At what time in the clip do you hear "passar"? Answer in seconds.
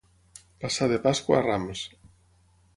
0.63-0.87